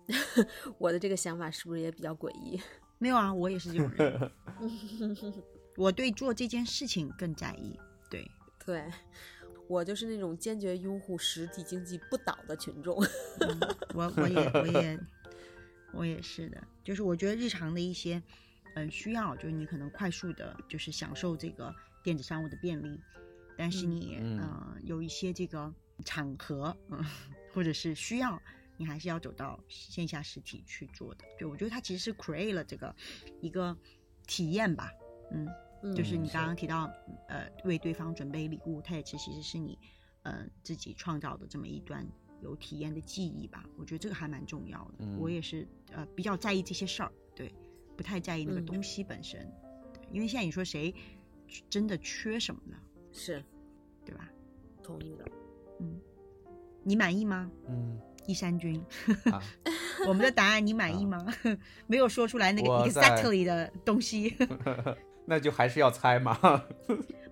[0.77, 2.59] 我的这个想法是不是也比较诡异？
[2.97, 4.31] 没有啊，我也是这种人。
[5.77, 7.79] 我对做这件事情更在意。
[8.09, 8.29] 对
[8.65, 8.91] 对，
[9.67, 12.95] 我就是那种坚决拥护实体经济不倒的群众。
[13.93, 14.99] 我我也我也
[15.93, 18.21] 我也是的，就是我觉得日常的一些
[18.75, 22.99] 嗯需要，就是你可能快速的，就是享受这个电子商务的便利。
[23.61, 25.71] 但是你嗯有一些这个
[26.03, 27.05] 场合嗯
[27.53, 28.41] 或者是需要，
[28.75, 31.23] 你还是要走到线下实体去做的。
[31.37, 32.95] 对我觉得它其实是 create 了这个
[33.39, 33.77] 一个
[34.25, 34.91] 体验吧，
[35.31, 35.47] 嗯，
[35.95, 36.91] 就是你刚刚提到
[37.27, 39.77] 呃为对方准备礼物，它也其实是你
[40.23, 42.03] 呃自己创造的这么一段
[42.41, 43.63] 有体验的记忆吧。
[43.77, 45.05] 我觉得这个还蛮重要的。
[45.05, 47.53] 嗯我也是呃比较在意这些事儿，对，
[47.95, 49.39] 不太在意那个嗯东西本身。
[49.93, 50.95] 对，因为现在你说谁
[51.69, 52.75] 真的缺什么呢？
[53.11, 53.43] 是
[54.05, 54.29] 对吧？
[54.83, 55.25] 同意的。
[55.79, 55.99] 嗯，
[56.83, 57.49] 你满意吗？
[57.67, 58.79] 嗯一山君，
[59.31, 59.41] 啊，
[60.07, 61.25] 我们的答案你满意吗？
[61.87, 64.37] 没有说出来那个 exactly 的东西。
[65.25, 66.37] 那就还是要猜嘛。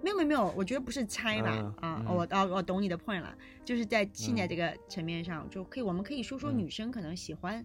[0.02, 7.64] 没有没有没有，我觉得不是猜吧、嗯啊，嗯我哦我懂你的 point 了，就是在现在这个层面上，就可以我们可以说说嗯女生可能喜欢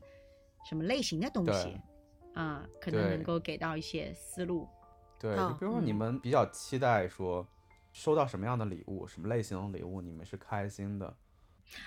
[0.68, 1.79] 什么类型的东西
[2.35, 4.68] 对，啊，可能能够给到一些思路。
[5.18, 7.46] 对，比如说你嗯们比较期待说
[7.95, 11.17] 收到什么样的礼物，什么类型的礼物，你们是开心的。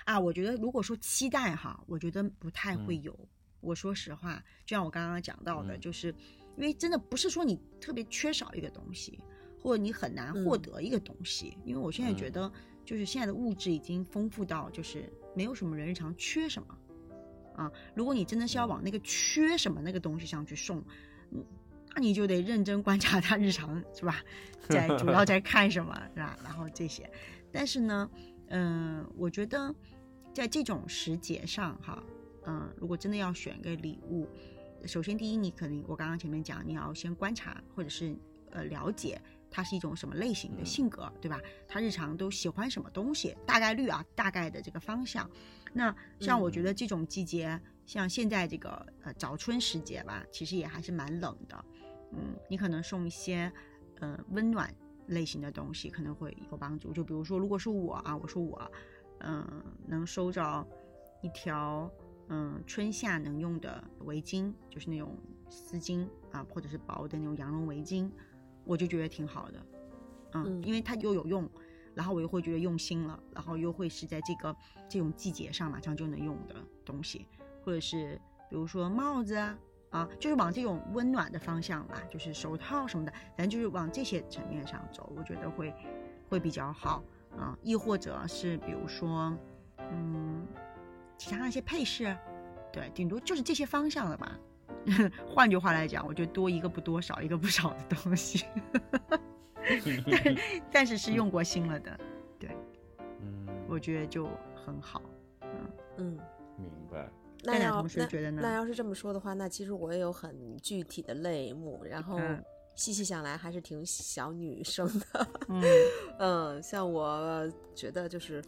[0.06, 3.28] 啊，我觉得如果说期待哈，我觉得不太会嗯有。
[3.60, 6.08] 我说实话，就像我刚刚讲到的，嗯就是
[6.56, 9.20] 因为真的不是说你特别缺少一个东西，
[9.60, 11.58] 或者你很难获嗯得一个东西。
[11.62, 12.52] 因为我现在觉嗯得，
[12.86, 16.78] 就是现在的物质已经丰富到，就是没有什么人日常缺什么
[17.54, 17.70] 啊。
[17.94, 20.82] 如果你真的是要往那个缺什么那个东西上去送，
[21.32, 21.67] 嗯，那
[21.98, 24.22] 你就得认真观察他日常是吧，
[24.68, 26.38] 在主要在看什么是吧？
[26.42, 27.10] 然后这些，
[27.52, 28.10] 但是呢，
[28.48, 29.74] 嗯、我觉得
[30.32, 32.02] 在这种时节上哈，
[32.46, 34.28] 嗯、如果真的要选个礼物，
[34.86, 38.16] 首先第一，你肯定我刚刚前面讲，你要先观察或者是
[38.50, 41.40] 呃了解他是一种什么类型的嗯性格，对吧？
[41.66, 45.28] 他日常都喜欢什么东西，大概率啊，大概的这个方向。
[45.72, 51.64] 那像我觉得这种季节，像现在这个呃早春时节吧，其实也还是蛮冷的。
[52.12, 53.52] 嗯，你可能送一些
[54.00, 54.74] 呃温暖
[55.08, 56.92] 类型的东西，可能会有帮助。
[56.92, 58.70] 就比如说，如果是我啊，我说我
[59.20, 60.66] 嗯、能收着
[61.22, 61.90] 一条
[62.28, 65.16] 嗯春夏能用的围巾，就是那种
[65.50, 68.08] 丝巾啊，或者是薄的那种羊绒围巾，
[68.64, 69.66] 我就觉得挺好的。
[70.34, 71.50] 嗯，嗯因为它又有用，
[71.94, 74.54] 然后我又会觉得用心了，然后又会是在这个
[74.88, 77.26] 这种季节上马上就能用的东西，
[77.64, 79.58] 或者是比如说帽子啊。
[79.90, 85.74] 啊，就是往这种温暖的方向吧，就是手套什么的，反正就是往这些层面上走，我觉得会
[86.28, 87.02] 会比较好
[87.36, 87.56] 啊。
[87.62, 89.34] 亦或者是比如说，
[89.78, 90.46] 嗯，
[91.16, 92.16] 其他那些配饰，
[92.72, 94.38] 对，顶多就是这些方向了吧。
[95.26, 98.44] 换句话来讲，我觉得多一个不多，少一个不少的东西，
[100.10, 100.36] 但
[100.70, 101.98] 但是是用过心了的，
[102.38, 102.50] 对，
[103.20, 105.02] 嗯，我觉得就很好。
[105.42, 105.48] 嗯
[105.96, 106.18] 嗯，
[106.56, 107.08] 明白。
[107.44, 112.42] 那要那那要是这么说的话，那其实我也有很具体的类目，然后嗯
[112.74, 115.28] 细细想来还是挺小女生的。
[115.48, 115.62] 嗯
[116.18, 118.42] 嗯，像我觉得就是，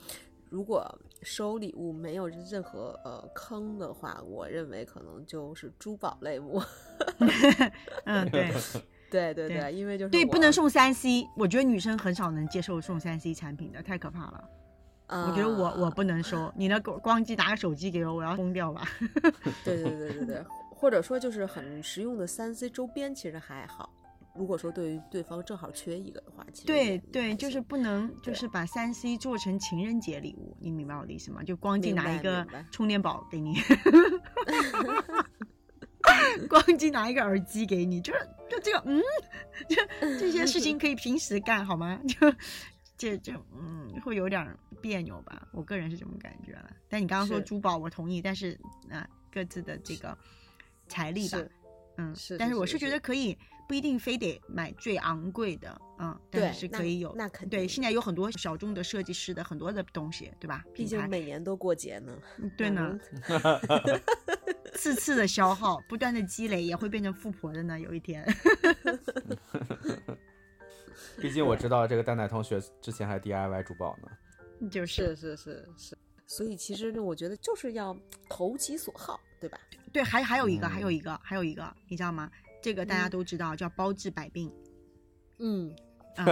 [0.48, 0.87] 如果
[1.22, 6.62] 收礼物没有任何呃坑的话，我认为可能就是珠宝类目。
[8.07, 8.53] 嗯，对
[9.11, 14.48] 对对对因为就是对，不能送三 C，我觉得女生很少能接受送三 C 产品的，太可怕了。
[15.11, 18.88] 啊，我觉得我我不能收， 你那光光机拿个手机给我，我要疯掉吧。
[19.64, 23.90] 对对对对对，或者说就是很实用的三 C 周边，其实还好。
[24.37, 31.42] 如果说对于对方正好缺一个的话，其实对对，就是不能就是把三 C 做成情人节礼物，你明白我的意思吗？
[31.42, 33.57] 就光机拿一个充电宝给你，
[36.49, 39.03] 光机拿一个耳机给你，就是就这个嗯，
[39.68, 39.77] 就
[40.18, 41.99] 这些事情可以平时干好吗？
[42.07, 42.33] 就
[43.00, 46.70] 这这嗯会有点别扭吧，我个人是这么感觉了。
[46.86, 48.60] 但你刚刚说珠宝，我同意，但是
[48.90, 50.14] 啊、各自的这个
[50.86, 51.38] 财力吧，
[51.96, 53.34] 嗯，是但是我是觉得可以，
[53.66, 57.08] 不一定非得买最昂贵的，嗯，但是是可以有。
[57.12, 60.62] 对，那肯定现在有很多小众的设计师的很多的东西，对吧？
[60.74, 62.14] 毕竟每年都过节呢。
[62.36, 62.98] 嗯对呢
[63.30, 64.00] 嗯，
[64.74, 67.80] 次次的消耗，不断的积累，也会变成富婆的呢。
[67.80, 68.22] 有一天，
[71.20, 74.68] 毕竟我知道这个蛋奶同学之前还 DIY 珠宝呢。
[74.68, 77.96] 就是是是是是，所以其实呢，我觉得就是要
[78.28, 79.58] 投其所好，对吧？
[79.92, 82.30] 对，还还有一个，嗯还有一个，还有一个，你知道吗？
[82.62, 84.52] 这个大家嗯都知道，叫包治百病。
[85.38, 85.74] 嗯，
[86.16, 86.26] 啊，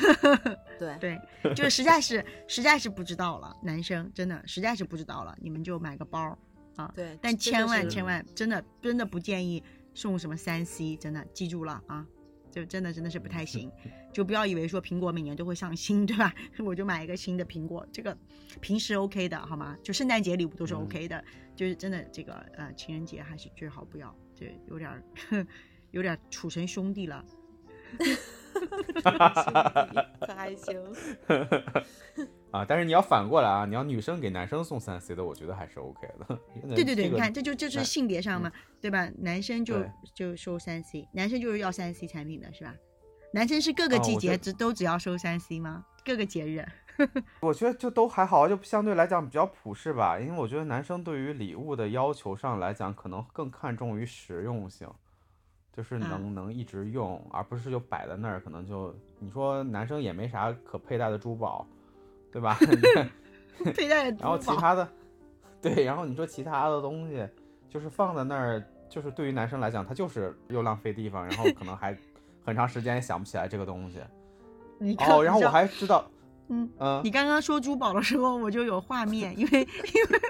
[0.78, 6.38] 对，对，就是实在是实在是不知道了，男生真的实在是不知道了，你们就买个包
[6.76, 6.92] 啊。
[6.94, 9.64] 对但千万千万真的真的不建议
[9.94, 12.06] 送什么三 C，真的记住了啊，
[12.54, 13.68] 就真的真的是不太行，
[14.12, 16.32] 就不要以为说苹果每年都会上新，对吧？
[16.64, 18.16] 我就买一个新的苹果，这个
[18.60, 19.76] 平时 OK 的好吗？
[19.82, 21.24] 就圣诞节礼物都是嗯 OK 的，
[21.56, 25.02] 就是真的这个呃情人节还是最好不要，这有点儿
[25.90, 27.24] 有点儿处成兄弟了。
[30.20, 30.80] 可还行。
[32.54, 36.38] 啊，但是你要反过来啊，你要女生给男生送三 C 的，我觉得还是 OK 的。
[36.72, 39.10] 对对对，这个你看，这就就是哎性别上嘛，对吧？
[39.18, 42.72] 男生就就收三 C，男生就是要三 C 产品的是吧？
[43.32, 45.84] 男生是各个季节只都只要收三 C 吗？
[46.04, 46.64] 各个节日？
[47.42, 50.16] 我觉得就都还好，就相对来讲比较普适吧。
[50.20, 54.88] 因为我觉得男生对于礼物的要求上来讲，可能更看重于实用性，
[55.72, 58.38] 就是能能一直用，而不是就摆在那儿。
[58.38, 61.66] 可能就你说男生也没啥可佩戴的珠宝，
[62.34, 62.58] 对吧？
[63.72, 64.88] 佩戴然后其他的，
[65.62, 67.24] 对，然后你说其他的东西，
[67.68, 71.96] 就是放在那儿，就是对于男生来讲，他就是又浪费地方，然后可能还
[72.44, 74.00] 很长时间也想不起来这个东西。
[75.08, 76.10] 哦，然后我还知道。
[76.48, 80.20] 嗯嗯，你刚刚说珠宝的时候，我就有画面，因为因为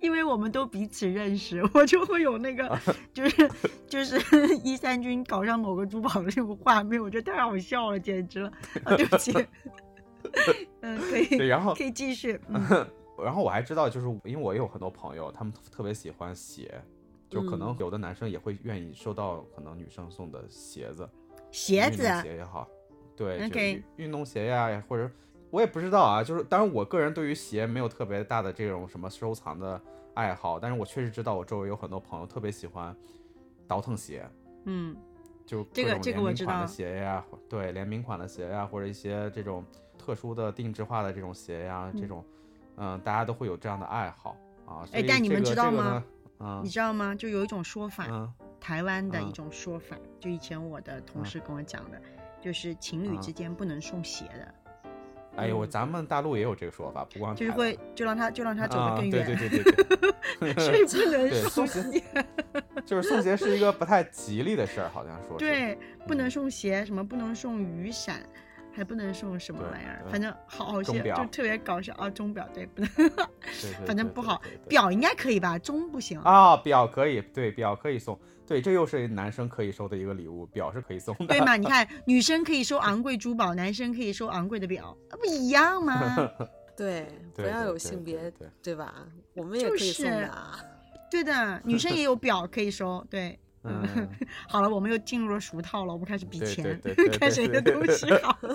[0.00, 2.80] 因为我们都彼此认识，我就会有那个
[3.12, 3.50] 就是
[3.86, 4.16] 就是
[4.64, 8.50] 一三军搞上某个珠宝的这种画面，我觉得太好笑了，简直了。
[8.96, 9.32] 对不起。
[10.82, 11.26] 嗯，可以。
[11.36, 12.40] 对，然后可以继续。
[13.22, 16.82] 然后我还知道，就是因为我也有很多朋友，他们特别喜欢鞋，
[17.28, 21.08] 就可能有的男生也会愿意收到可能女生送的鞋子，
[21.50, 22.68] 鞋子鞋也好。
[23.14, 25.08] 对，运动鞋呀，或者
[25.50, 29.80] 我也不知道啊，就是当然我个人对于鞋没有特别大的这种什么收藏的
[30.14, 32.96] 爱好，但是我确实知道我周围有很多朋友特别喜欢
[33.68, 34.26] 倒腾鞋，
[34.64, 34.96] 嗯，
[35.46, 36.66] 就这个这个我知道。
[36.66, 39.62] 鞋呀，对，联名款的鞋呀，或者一些这种
[40.02, 42.24] 特殊的定制化的这种鞋呀，这种，
[42.76, 44.36] 嗯，大家都会有这样的爱好
[44.66, 44.82] 啊。
[44.92, 46.02] 哎，但你们知道吗？
[46.38, 47.14] 啊，你知道吗？
[47.14, 52.00] 就有一种说法，台湾的一种说法，就以前我的同事跟我讲的。
[52.40, 54.54] 就是情侣之间不能送鞋的。
[55.36, 59.24] 哎呦，咱们大陆也有这个说法，不光就是会就让他就让他走得更远。
[59.24, 59.62] 对对对
[60.42, 60.64] 对对。
[60.64, 62.02] 所以不能送鞋。
[62.84, 65.38] 就是送鞋是一个不太吉利的事儿，好像说。
[65.38, 68.20] 对，不能送鞋，什么不能送雨伞，
[68.74, 72.08] 还不能送什么玩意儿，反正好好些就特别搞笑啊！
[72.08, 72.90] 钟表对不能，
[73.86, 74.40] 反正不好。
[74.68, 75.58] 表应该可以吧？
[75.58, 76.56] 钟不行啊。
[76.56, 78.18] 表可以，对表可以送。
[78.46, 81.26] 对，这又是男生可以收的一个礼物，表是可以送的。
[81.26, 81.56] 对嘛？
[81.56, 86.30] 你看， 女生可以收昂贵珠宝，男生可以收昂贵的表，那不一样吗？
[86.76, 88.32] 对，不要有性别，
[88.62, 89.06] 对吧？
[89.34, 90.30] 我们也可以送的。
[91.10, 93.06] 对的，女生也有表可以收。
[93.10, 94.08] 对，嗯，
[94.48, 96.80] 好了，我们又进入了俗套了，我们开始比钱，
[97.18, 98.36] 看谁的东西好。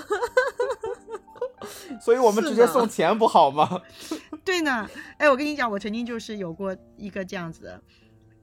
[2.02, 3.82] 所以我们直接送钱不好吗？
[4.46, 4.88] 对呢。
[5.18, 7.82] 哎，我跟你讲，我曾经就是有过一个这样子的。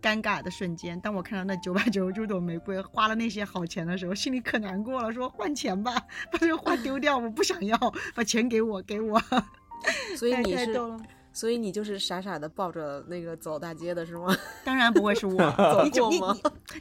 [0.02, 5.10] 尴尬的瞬间，当我看到那九百九十九朵玫瑰花了那些好钱的时候，心里可难过了。
[5.10, 5.94] 说换钱吧，
[6.30, 7.78] 把这个花丢掉，我不想要，
[8.14, 9.18] 把钱给我，给我。
[10.14, 10.76] 所以你是，
[11.34, 14.34] 所以你就是傻傻的抱着那个走大街的是吗？
[14.64, 15.34] 当然不会是我，
[15.84, 16.20] 你怎你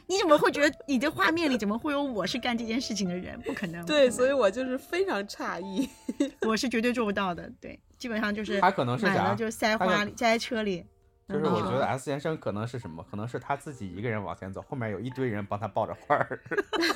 [0.06, 3.38] 你怎么会觉得你这画面里怎么会有我是干这件事情的人？
[3.42, 3.84] 不可能。
[3.84, 5.88] 对，所以我就是非常诧异，
[6.46, 7.50] 我是绝对做不到的。
[7.60, 10.86] 对，基本上就是他可能是买了就塞花里，塞在车里。
[11.26, 13.02] 就是我觉得 S 先生可能是什么？
[13.10, 16.38] 可能是他自己一个人往前走，后面有一堆人帮他抱着花儿，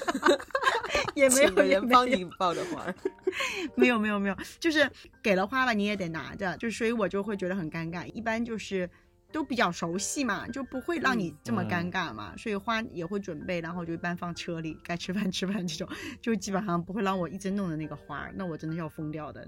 [1.14, 2.86] 也没有人帮你抱着花，
[3.76, 4.90] 没有没有没有，就是
[5.22, 8.06] 给了花吧，你也得拿着，就所以我就会觉得很尴尬。
[8.12, 8.88] 一般就是
[9.30, 15.88] 都比较熟悉嘛，就不会让你这么尴尬嘛，所以花也会准备，然后就一般放车里，该吃饭吃饭这种，
[16.22, 19.46] 就基本上不会让我一直弄的那个花，那我真的要疯掉的。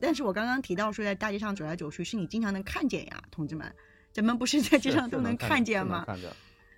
[0.00, 3.72] 但是我刚刚提到说在大街上走来走去，是你经常能看见呀，同志们。
[4.12, 6.04] 咱们不是在街上都能看见吗？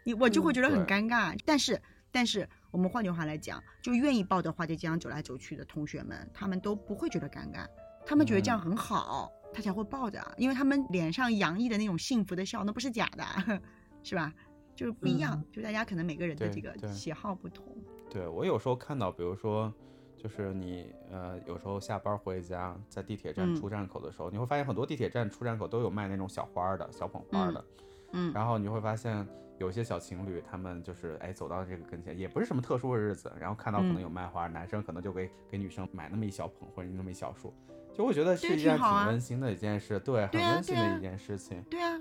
[0.04, 1.36] 你我就会觉得很尴尬。
[1.44, 7.64] 但是但是我们换句话来讲，就愿意抱着花在街上走来走去的同学们，他们都不会觉得尴尬，
[8.04, 13.60] 他们觉得这样很好，他才会抱着，因为他们脸上洋溢的那种幸福的笑，那不是假的，
[14.02, 14.34] 是吧？
[14.74, 17.64] 就是不一样，就大家可能每个人的这个喜好不同。
[18.10, 19.72] 对我有时候看到，比如说。
[20.16, 27.84] 就是你呃，有时候下班回家，在地铁站出站口的时候，你会发现很多地铁站出站口都有卖那种小花的小捧花的，嗯，
[28.32, 29.26] 然后你会发现
[29.58, 37.52] 有些小情侣，他们就是哎走到这个跟前，也不是什么特殊的日子，然后看到可能有卖花，男生可能就给给女生买那么一小捧或者那么一小束，
[37.92, 41.62] 就会觉得是一件挺温馨的一件事，对，很温馨的一件事情。
[41.70, 42.00] 对啊，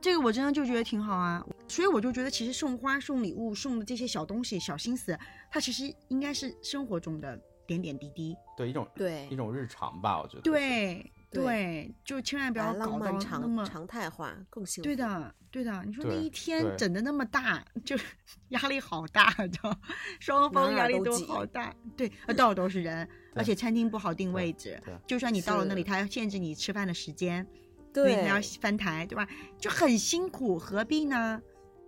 [0.00, 5.18] 这个我真的就觉得挺好啊，所以我就觉得其实送花、送礼物、送的这些小东西、小心思，
[5.50, 7.38] 它其实应该是生活中的。
[7.64, 9.26] 点点滴滴，对一种对。
[9.30, 14.84] 一种日常吧，我觉得对对，就千万不要搞到那么常态化，更幸福。
[14.84, 17.96] 对的对的，你说那一天整的那么大，就
[18.50, 19.78] 压力好大，知道
[20.20, 21.74] 双方压力都好大。
[21.96, 27.46] 对，到处都是人，而且餐厅不好定位置，就算你到了那里，他要限制你吃饭的时间，
[27.92, 29.26] 对，你要翻台，对吧？
[29.58, 31.40] 就很辛苦，何必呢？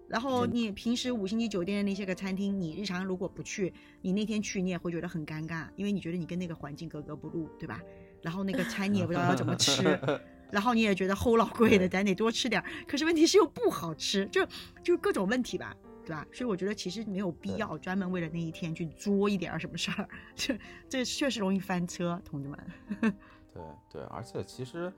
[0.06, 3.72] 然后你平时五星级酒店的那些个餐厅，你日常如果不去，
[4.02, 7.80] 你那天去你也会觉得很尴尬，因为你觉得你跟那个环境格格不入，对吧？
[8.24, 10.00] 然后那个餐你也不知道要怎么吃，
[10.50, 12.64] 然后你也觉得齁老贵的，咱得多吃点。
[12.88, 14.46] 可是问题是又不好吃，就
[14.82, 15.76] 就各种问题吧。
[16.06, 16.26] 对吧？
[16.34, 20.06] 所以我觉得其实没有必要专门为了那一天去作一点什么事儿，
[20.36, 22.58] 这这确实容易翻车，同志们。
[23.54, 24.92] 对对，而且其实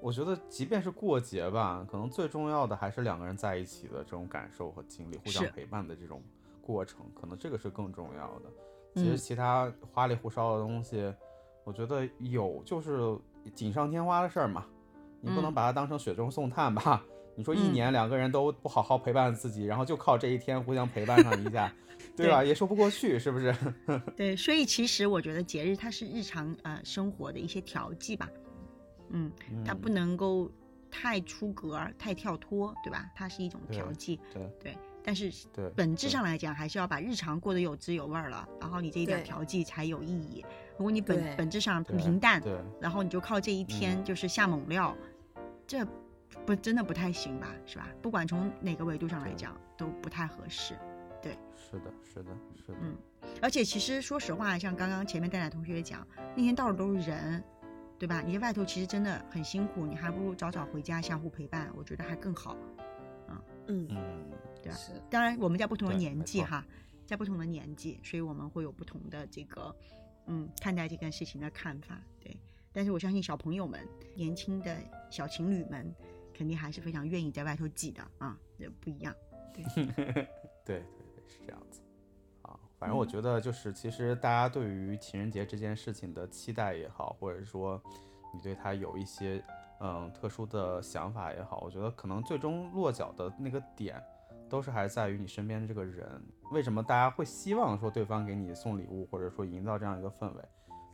[0.00, 6.22] 我觉得，即便是过节吧，可能最重要的还是两个人在一起的这种感受和经历，互相陪伴的这种
[6.60, 8.50] 过程，可能这个是更重要的。
[8.94, 11.12] 其实其他花里胡哨的东西，
[11.64, 13.16] 我觉得有就是
[13.54, 14.66] 锦上添花的事儿嘛，
[15.20, 17.04] 你不能把它当成雪中送炭吧？
[17.34, 21.72] 你说一年两个人都不好好陪伴自己，然后就靠这一天互相陪伴上一下，
[22.14, 22.44] 对吧？
[22.44, 23.54] 也说不过去，是不是？
[24.14, 28.28] 对，所以其实我觉得节日它是日常呃生活的一些调剂吧，
[29.08, 29.32] 嗯，
[29.64, 30.50] 它不能够
[30.90, 33.08] 太出格、太跳脱，对吧？
[33.14, 34.78] 它是一种调剂，对对。
[35.04, 35.32] 但是
[35.74, 40.44] 本质上来讲，还是要把日常过得有滋有味了，然后你这一点调剂才有意义。
[40.82, 42.42] 如果你本本质上平淡，
[42.80, 44.96] 然后你就靠这一天就是下猛料，
[45.64, 45.86] 这。
[46.46, 47.86] 不，真的不太行吧，是吧？
[48.00, 50.74] 不管从哪个维度上来讲，都不太合适。
[51.20, 52.78] 对，是的，是的，是的。
[52.80, 52.96] 嗯，
[53.40, 56.04] 而且其实说实话，像刚刚前面戴戴同学讲，
[56.34, 57.44] 那天到处都是人，
[57.98, 58.22] 对吧？
[58.26, 62.56] 你在外头其实真的很辛苦，你还不如早早回家相互陪伴，我觉得还更好。
[63.68, 63.88] 嗯嗯，
[64.62, 64.78] 对吧？
[65.10, 66.64] 当然，我们在不同的年纪哈，
[67.06, 69.72] 在不同的年纪，所以我们会有不同的这个
[70.26, 72.00] 嗯看待这件事情的看法。
[72.20, 72.36] 对，
[72.72, 74.76] 但是我相信小朋友们、年轻的
[75.10, 75.94] 小情侣们。
[76.34, 79.14] 肯定还是非常愿意在外头挤的啊，也不一样。
[79.52, 80.26] 对，对对
[80.64, 80.82] 对，
[81.28, 81.82] 是这样子。
[82.40, 87.80] 啊，反正我觉得就是，其实大家对于情人节这件事情的期待也好，或者说
[88.32, 89.44] 你对他有一些
[89.80, 94.02] 嗯特殊的想法也好，我觉得可能最终落脚的那个点，
[94.52, 96.22] 都是还在于你身边的这个人。
[96.50, 100.44] 为什么大家会希望说对方给你送礼物，或者说营造这样一个氛围？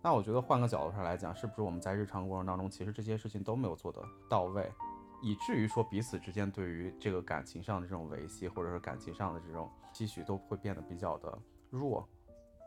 [0.01, 4.01] 那我觉得换个角度上来讲，是不是我们在日常过程当中，其实这些事情都没有做得
[4.31, 4.71] 到位？
[5.21, 11.37] 以至于说彼此之间对于这个感情上的这种维系，或者是感情上的这种期许，都会变得比较的
[11.69, 12.09] 弱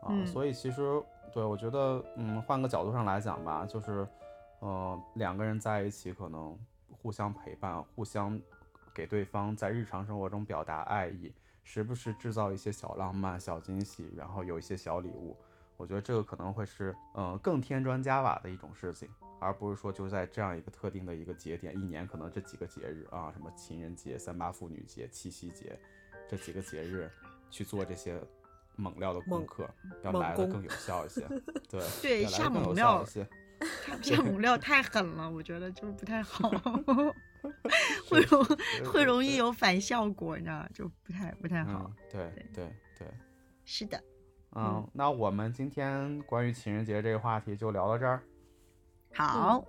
[0.02, 0.12] 啊。
[0.26, 4.06] 所以其实对我觉得，嗯，换个角度上来讲吧，就是，
[4.60, 6.54] 呃，两个人在一起，可能
[6.90, 8.38] 互相陪伴，互相
[8.94, 11.32] 给对方在日常生活中表达爱意，
[11.64, 15.36] 时不时制造一些小浪漫、小惊喜，然后有一些小礼物，
[15.76, 19.08] 我觉得这个可能会是，嗯，更添砖加瓦的一种事情。
[19.44, 25.76] 而不是说就在这样一个特定的一个节点，一年可能这几个节日啊，什么情人节、三八妇女节、七夕节，
[26.28, 27.10] 这几个节日
[27.50, 28.22] 去做这些
[28.76, 29.68] 猛料的功课，
[30.04, 31.26] 要来的更有效一些。
[31.68, 33.04] 对对，下猛料，
[34.02, 36.50] 下猛 料太狠了，我觉得就是不太好，
[38.08, 38.44] 会容
[38.84, 41.90] 会容易有反效果，你知道就不太不太好。
[42.10, 43.08] 对对对，
[43.64, 44.02] 是的。
[44.54, 48.22] 嗯，那我们今天关于情人节这个话题就聊到这儿。
[49.14, 49.64] 好，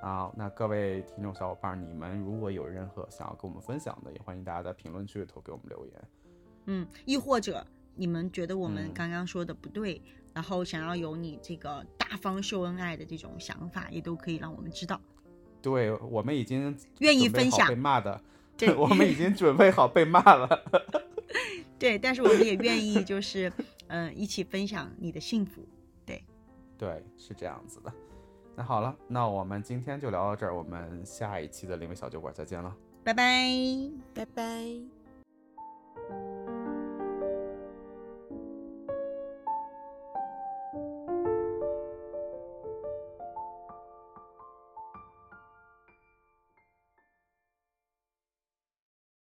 [0.00, 6.08] 好，那各位听众小伙伴，你们如果有任何想要跟我们分享的，也欢迎大家在评论区里头给我们留言。
[6.66, 7.66] 嗯，亦或者
[7.96, 10.00] 你们觉得我们刚刚说的不对，
[10.32, 15.00] 然后想要有你这个大方秀恩爱的这种想法，也都可以让我们知道。
[15.60, 18.20] 对我们已经愿意分享被骂的，
[18.56, 20.48] 对，我们已经准备好被骂了。
[21.78, 23.52] 对，但是我们也愿意，就是
[23.88, 25.66] 嗯，一起分享你的幸福。
[26.06, 26.24] 对，
[26.78, 27.92] 对，是这样子的。
[28.56, 33.48] 那好了，那我们今天就聊到这儿，我们下一期的灵媒小酒馆再见了，拜拜，
[34.14, 34.97] 拜拜。